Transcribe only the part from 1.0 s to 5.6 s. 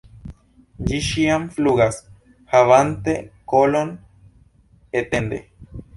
ĉiam flugas havante kolon etende.